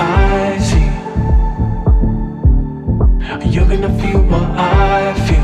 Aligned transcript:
I 0.00 0.58
see. 0.58 0.88
You're 3.50 3.66
gonna 3.66 3.92
feel 4.00 4.22
what 4.22 4.42
I 4.42 5.14
feel. 5.26 5.37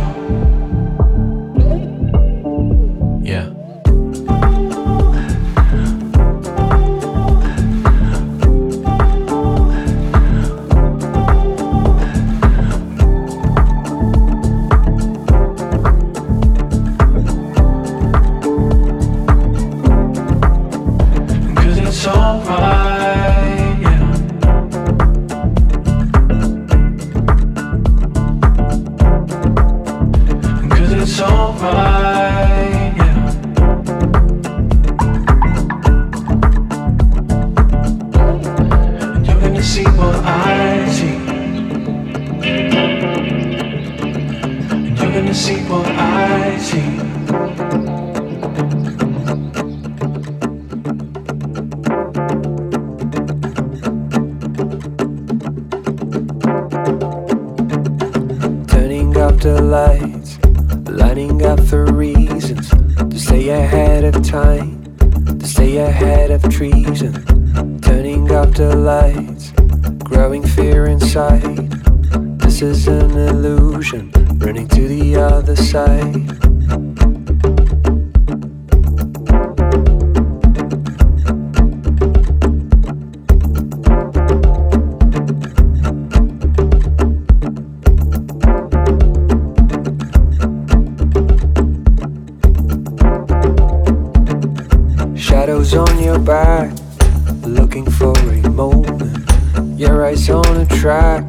always 100.15 100.31
on 100.31 100.61
a 100.61 100.67
track 100.67 101.27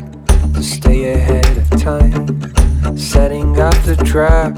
to 0.54 0.62
stay 0.62 1.14
ahead 1.14 1.58
of 1.58 1.70
time. 1.82 2.28
Setting 2.96 3.60
up 3.60 3.74
the 3.84 3.96
trap 4.06 4.54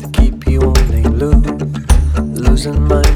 to 0.00 0.10
keep 0.18 0.46
you 0.46 0.60
on 0.60 0.94
a 0.94 1.08
loop. 1.10 1.60
Losing 2.38 2.80
my 2.82 3.09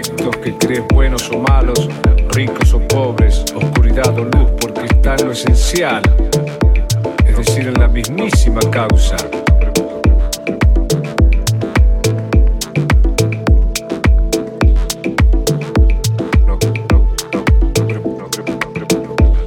los 0.00 0.08
efectos 0.08 0.36
que 0.38 0.54
crees 0.56 0.82
buenos 0.94 1.30
o 1.30 1.38
malos, 1.38 1.88
ricos 2.30 2.72
o 2.72 2.80
pobres, 2.80 3.44
oscuridad 3.54 4.18
o 4.18 4.24
luz, 4.24 4.50
porque 4.60 4.86
está 4.86 5.14
en 5.16 5.26
lo 5.26 5.32
esencial, 5.32 6.02
es 7.26 7.36
decir, 7.36 7.68
en 7.68 7.74
la 7.74 7.88
mismísima 7.88 8.60
causa. 8.70 9.16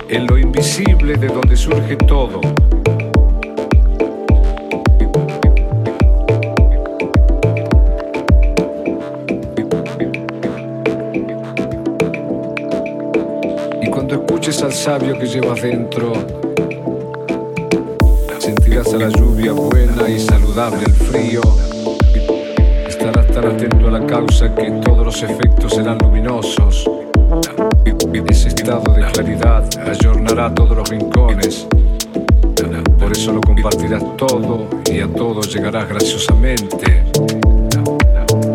En 0.09 0.27
lo 0.27 0.37
invisible 0.37 1.17
de 1.17 1.27
donde 1.27 1.57
surge 1.57 1.95
todo. 1.95 2.41
Al 14.73 14.79
sabio 14.79 15.19
que 15.19 15.27
llevas 15.27 15.61
dentro. 15.61 16.13
Sentirás 18.39 18.91
a 18.91 18.97
la 18.97 19.09
lluvia 19.09 19.51
buena 19.51 20.09
y 20.09 20.19
saludable 20.19 20.83
el 20.85 20.93
frío. 20.93 21.41
Estarás 22.87 23.27
tan 23.27 23.45
atento 23.45 23.87
a 23.87 23.91
la 23.91 24.07
causa 24.07 24.53
que 24.55 24.71
todos 24.83 25.05
los 25.05 25.21
efectos 25.21 25.73
serán 25.75 25.99
luminosos. 25.99 26.89
Ese 28.27 28.47
estado 28.47 28.93
de 28.93 29.03
claridad 29.11 29.63
ayornará 29.79 30.51
todos 30.55 30.75
los 30.75 30.89
rincones. 30.89 31.67
Por 32.99 33.11
eso 33.11 33.31
lo 33.31 33.41
compartirás 33.41 34.03
todo 34.17 34.67
y 34.91 35.01
a 35.01 35.07
todos 35.07 35.53
llegarás 35.53 35.87
graciosamente. 35.87 37.03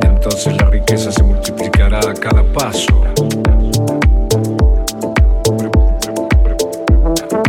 Entonces 0.02 0.56
la 0.56 0.68
riqueza 0.68 1.12
se 1.12 1.22
multiplicará 1.22 2.00
a 2.00 2.14
cada 2.14 2.42
paso. 2.42 3.04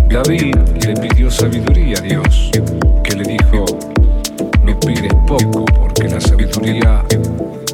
David 0.10 0.56
le 0.88 0.94
pidió 0.96 1.30
sabiduría 1.30 2.00
a 2.00 2.02
Dios, 2.02 2.50
que 3.04 3.16
le 3.16 3.24
dijo, 3.24 3.64
no 4.64 4.80
pides 4.80 5.14
poco 5.28 5.66
porque 5.66 6.10
la 6.10 6.20
sabiduría 6.20 7.06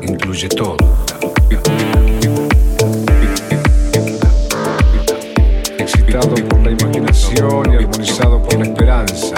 incluye 0.01 0.49
todo. 0.49 0.75
Excitado 5.79 6.35
por 6.49 6.61
la 6.61 6.71
imaginación 6.71 7.71
y 7.71 7.75
armonizado 7.77 8.43
por 8.43 8.59
la 8.59 8.65
esperanza. 8.65 9.34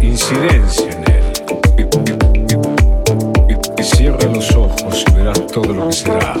incidencia 0.00 0.90
en 0.90 1.04
él. 1.12 1.88
Y, 3.78 3.82
cierra 3.82 4.30
los 4.32 4.54
ojos 4.54 5.04
y 5.08 5.12
verás 5.12 5.44
todo 5.48 5.74
lo 5.74 5.88
que 5.88 5.92
será. 5.92 6.34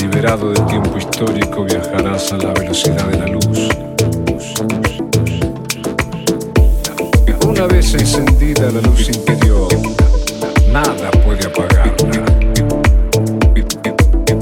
Liberado 0.00 0.52
del 0.52 0.66
tiempo 0.66 0.96
histórico, 0.96 1.64
viajarás 1.64 2.32
a 2.32 2.38
la 2.38 2.52
velocidad 2.54 3.06
de 3.08 3.18
la 3.18 3.26
luz. 3.26 3.68
Una 7.46 7.66
vez 7.66 7.94
encendida 7.94 8.70
la 8.70 8.80
luz 8.80 9.08
interior, 9.08 9.68
nada 10.72 11.10
puede 11.24 11.46
apagarla. 11.46 12.24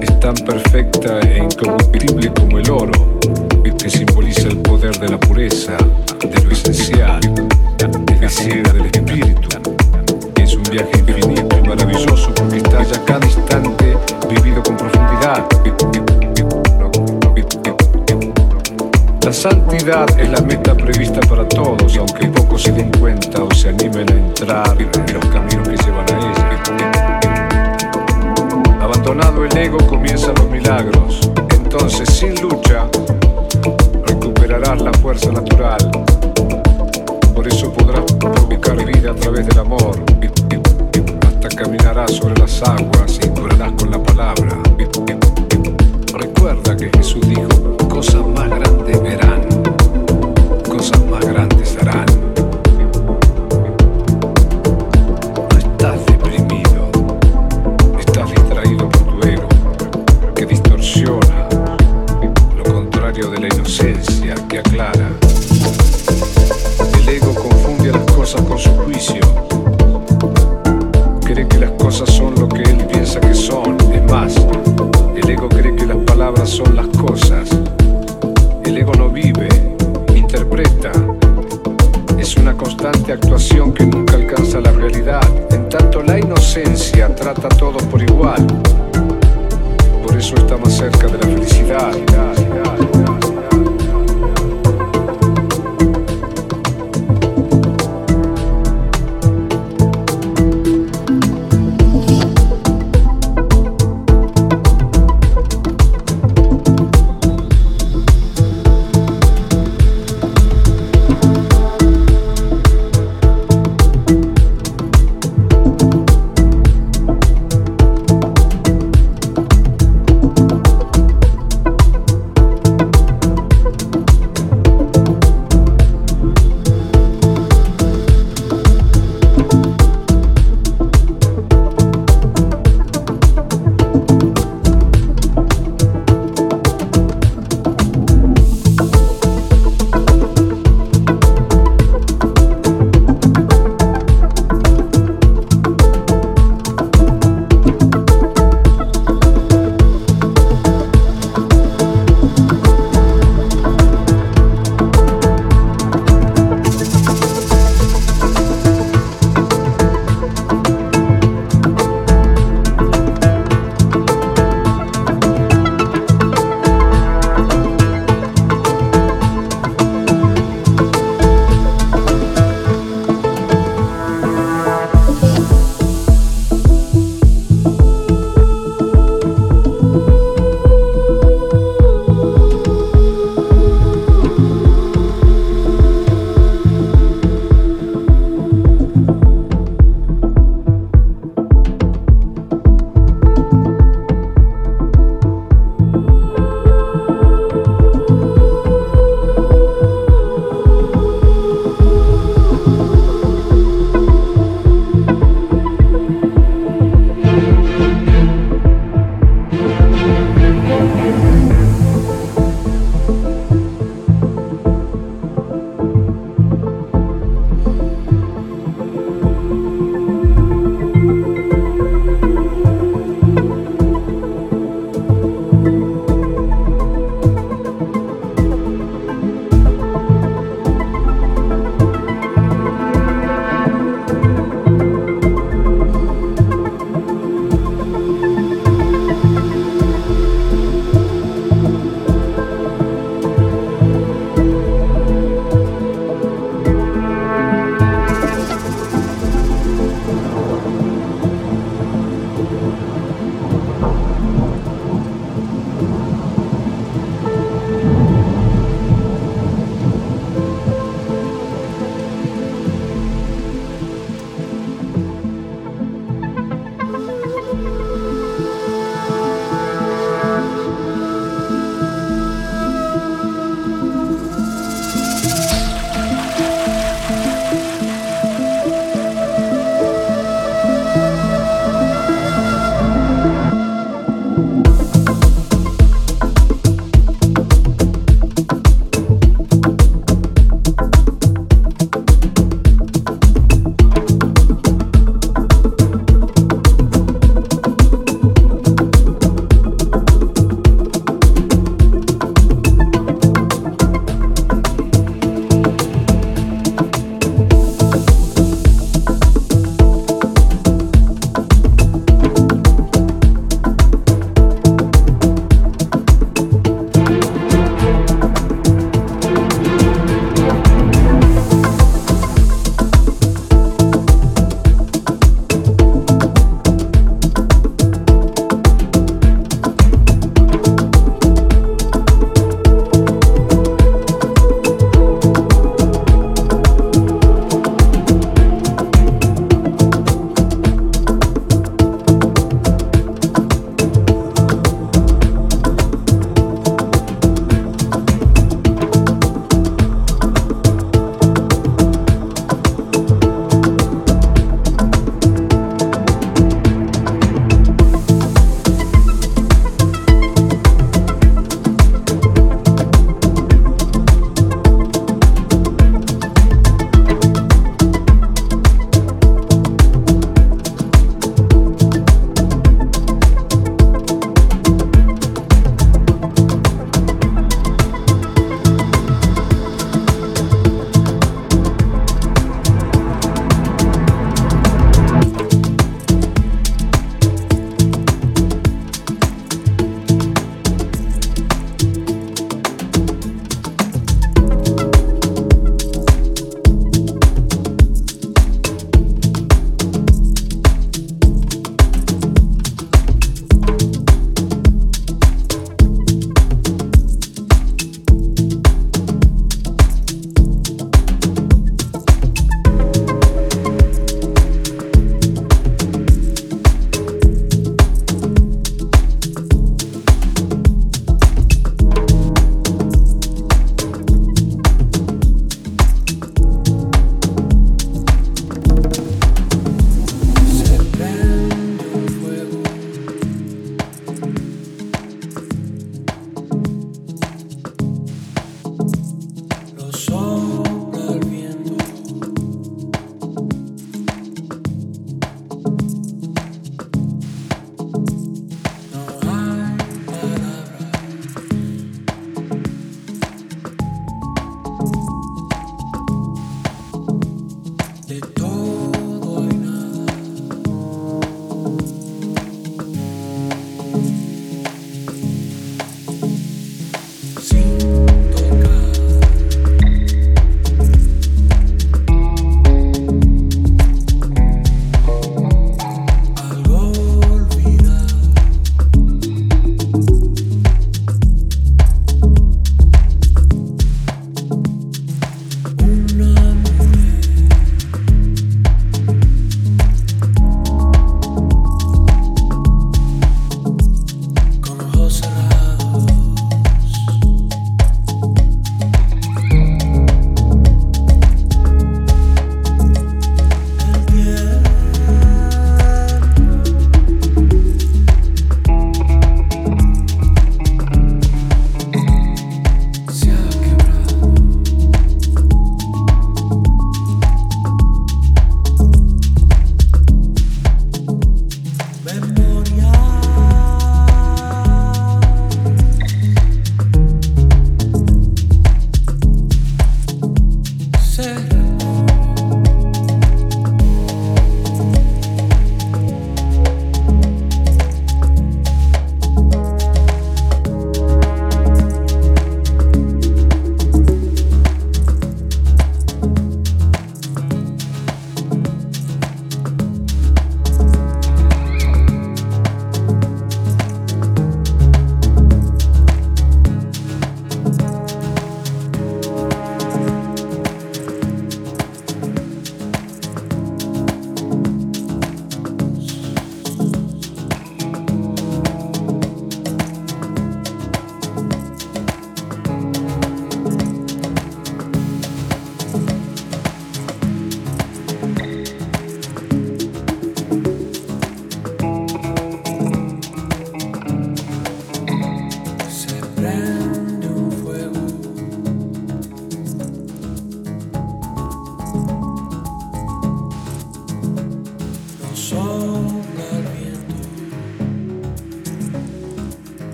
Es 0.00 0.20
tan 0.20 0.34
perfecta 0.34 1.20
e 1.20 1.38
incorruptible 1.38 2.32
como 2.32 2.58
el 2.58 2.70
oro, 2.70 3.18
que 3.78 3.90
simboliza 3.90 4.48
el 4.48 4.58
poder 4.58 4.98
de 4.98 5.08
la 5.08 5.20
pureza 5.20 5.76
de 6.26 6.44
lo 6.44 6.50
esencial, 6.50 7.20
de 7.20 8.20
la 8.20 8.28
ciega 8.28 8.72
del 8.72 8.86
espíritu. 8.86 9.48
Es 10.36 10.54
un 10.54 10.62
viaje 10.64 10.90
infinito 10.98 11.58
y 11.58 11.68
maravilloso 11.68 12.32
porque 12.34 12.56
está 12.58 12.82
ya 12.82 13.04
cada 13.04 13.26
instante 13.26 13.96
vivido 14.28 14.62
con 14.62 14.76
profundidad. 14.76 15.46
La 19.22 19.32
santidad 19.32 20.06
es 20.18 20.30
la 20.30 20.40
meta 20.40 20.74
prevista 20.74 21.20
para 21.28 21.46
todos, 21.46 21.96
aunque 21.96 22.28
pocos 22.28 22.62
se 22.62 22.72
den 22.72 22.90
cuenta 22.98 23.42
o 23.42 23.50
se 23.52 23.68
animen 23.68 24.10
a 24.10 24.14
entrar 24.14 24.76
en 24.80 24.90
los 25.14 25.26
caminos 25.26 25.68
que 25.68 25.76
llevan 25.76 26.06
a 26.10 26.18
ella. 26.18 27.20
Abandonado 28.80 29.44
el 29.44 29.56
ego 29.56 29.76
comienzan 29.86 30.34
los 30.36 30.48
milagros. 30.50 31.30
Entonces, 31.50 32.08
sin 32.08 32.40
lucha, 32.40 32.88
recuperarás 34.06 34.80
la 34.80 34.92
fuerza 34.94 35.30
natural. 35.30 36.07
Eso 37.48 37.72
podrás 37.72 38.04
provocar 38.12 38.76
vida 38.84 39.10
a 39.10 39.14
través 39.14 39.46
del 39.46 39.58
amor. 39.58 39.98
Hasta 41.26 41.48
caminarás 41.48 42.12
sobre 42.12 42.38
las 42.38 42.62
aguas 42.62 43.18
y 43.22 43.28
curarás 43.28 43.72
con 43.72 43.90
la 43.90 44.02
palabra. 44.02 44.58
Recuerda 46.12 46.76
que 46.76 46.90
Jesús 46.96 47.26
dijo, 47.26 47.76
cosas 47.88 48.26
más 48.26 48.50
grandes 48.50 49.02
verán, 49.02 49.27
eso 90.28 90.36
está 90.36 90.58
más 90.58 90.76
cerca 90.76 91.06
de 91.06 91.18
la. 91.18 92.07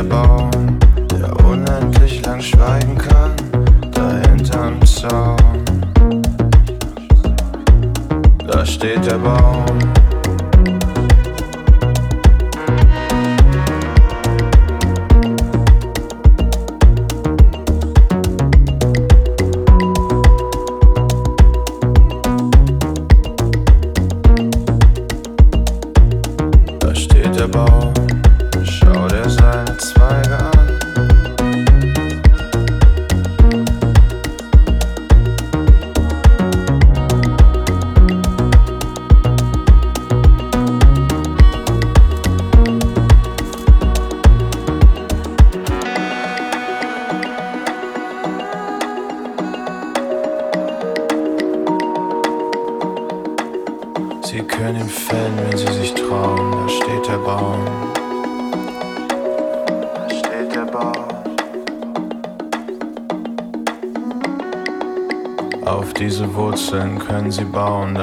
Der 0.00 0.08
Baum 0.08 0.50
unendlich 1.44 2.24
lang 2.24 2.40
schweigen 2.40 2.96
kann, 2.96 3.32
da 3.92 4.12
hinterm 4.30 4.80
Zaun. 4.86 5.36
Da 8.46 8.64
steht 8.64 9.04
der 9.04 9.18
Baum. 9.18 9.66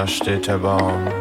Steht 0.07 0.47
der 0.47 0.59
Baum. 0.59 1.16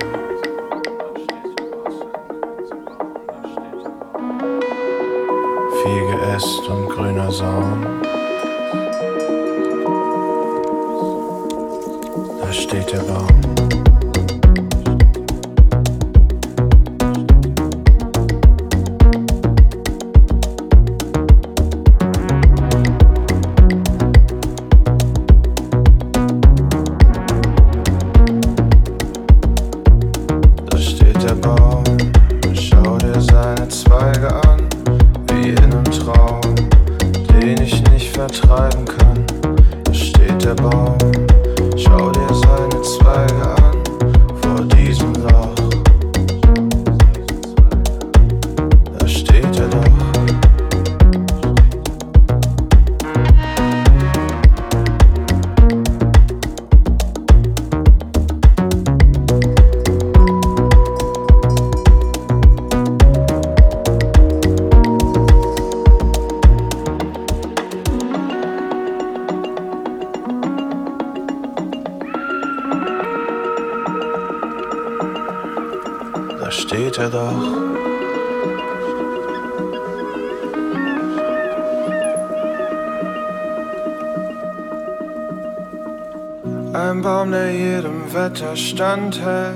Standhält. 88.57 89.55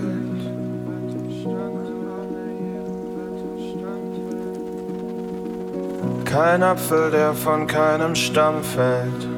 Kein 6.25 6.63
Apfel, 6.63 7.11
der 7.11 7.35
von 7.35 7.67
keinem 7.67 8.15
Stamm 8.15 8.63
fällt. 8.63 9.30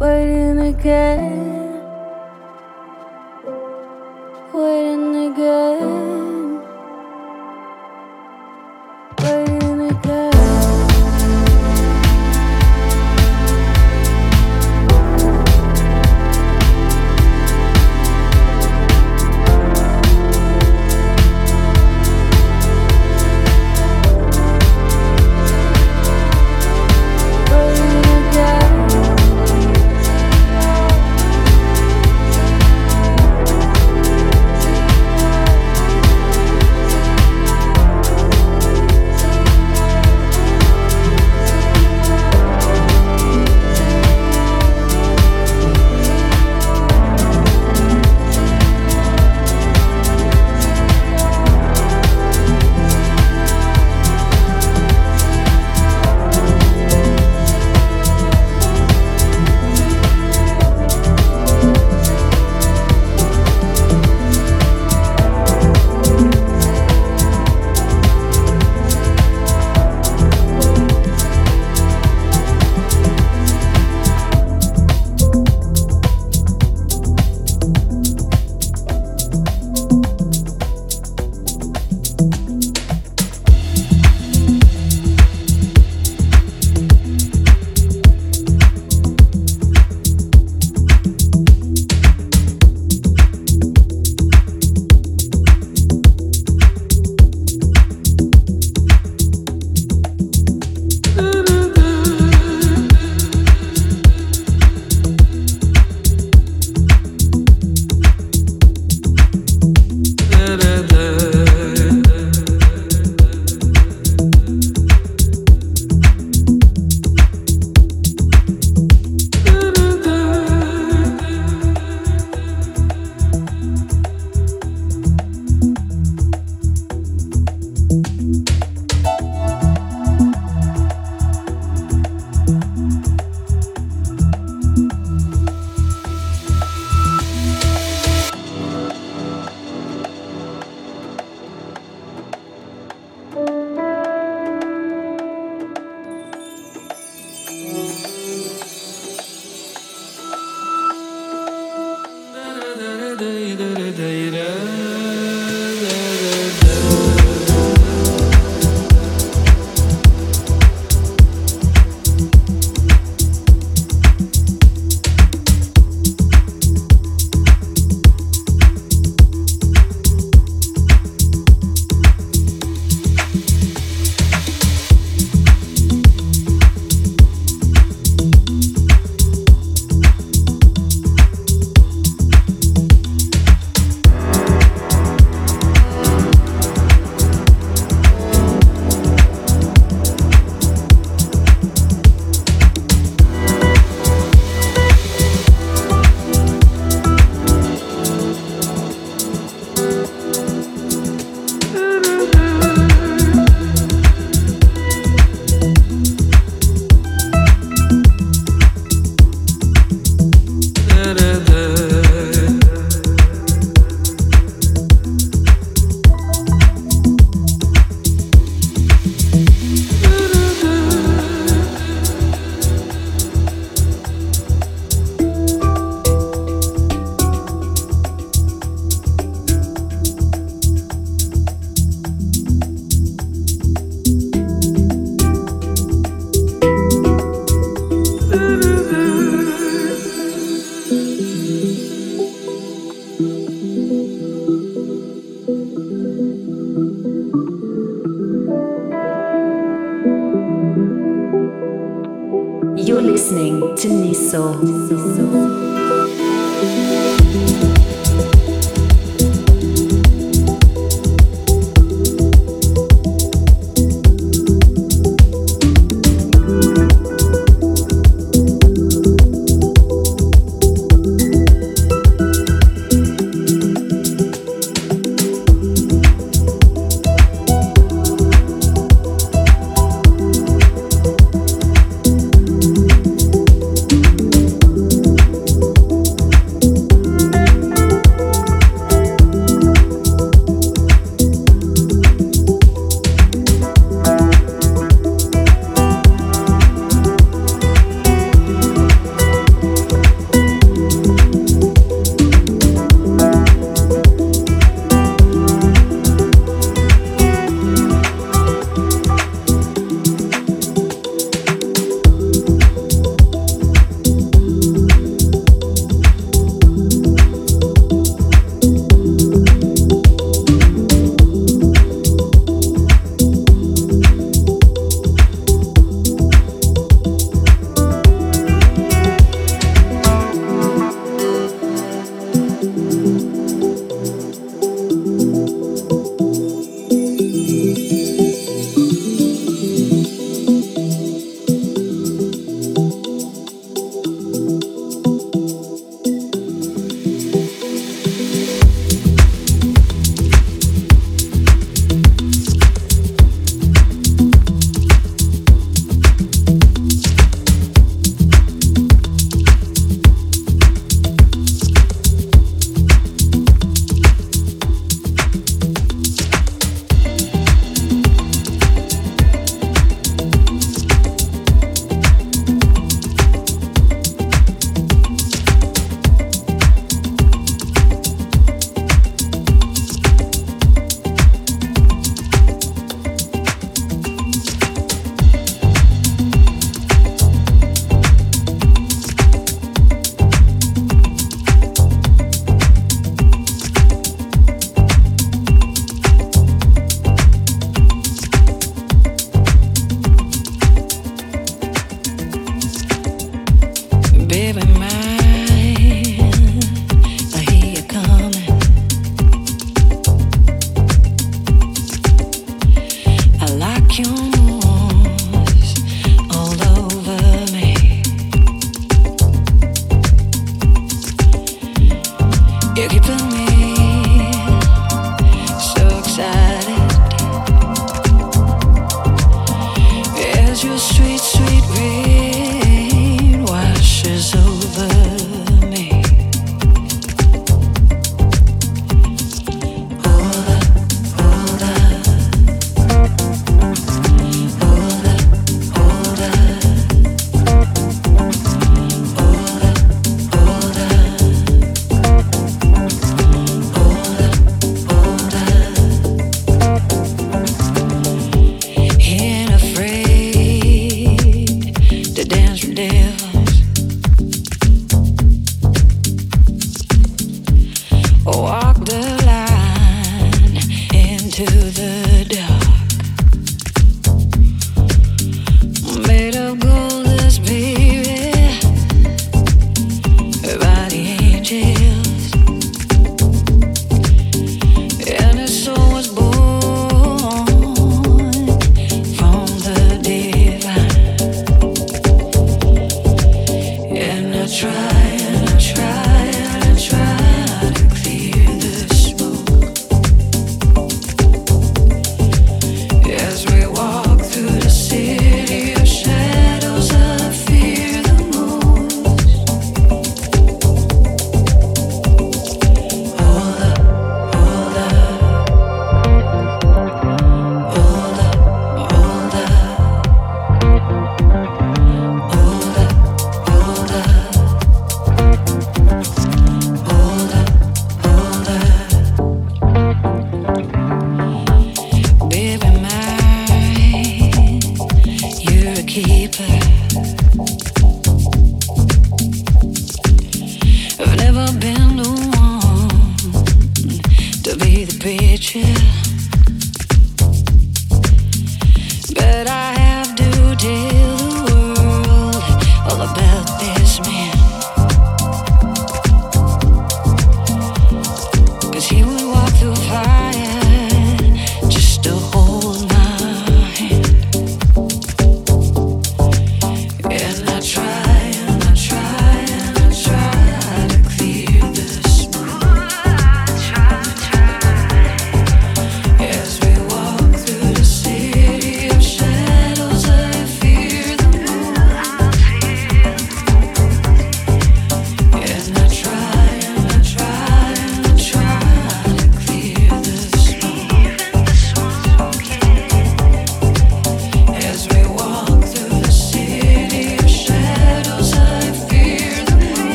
Waiting 0.00 0.58
again, 0.58 1.59